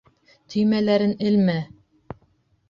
Төймәләрен 0.53 1.13
элмә! 1.27 1.59